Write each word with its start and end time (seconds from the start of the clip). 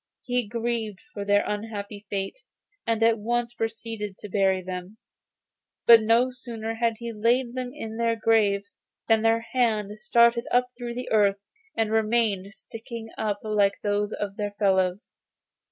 He 0.23 0.47
grieved 0.47 0.99
for 1.13 1.23
their 1.23 1.45
unhappy 1.47 2.07
fate, 2.09 2.39
and 2.87 3.03
at 3.03 3.19
once 3.19 3.53
proceeded 3.53 4.17
to 4.17 4.29
bury 4.29 4.63
them; 4.63 4.97
but 5.85 6.01
no 6.01 6.31
sooner 6.31 6.73
had 6.73 6.95
he 6.97 7.13
laid 7.13 7.53
them 7.53 7.71
in 7.71 7.97
their 7.97 8.15
graves, 8.15 8.79
than 9.07 9.21
their 9.21 9.41
hands 9.41 10.03
started 10.03 10.45
up 10.51 10.69
through 10.75 10.95
the 10.95 11.11
earth 11.11 11.37
and 11.77 11.91
remained 11.91 12.51
sticking 12.51 13.09
up 13.15 13.41
like 13.43 13.79
those 13.83 14.11
of 14.11 14.37
their 14.37 14.55
fellows. 14.57 15.11